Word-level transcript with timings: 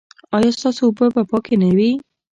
ایا 0.35 0.51
ستاسو 0.57 0.81
اوبه 0.85 1.05
به 1.13 1.21
پاکې 1.29 1.55
نه 1.61 1.69
وي؟ 1.77 1.91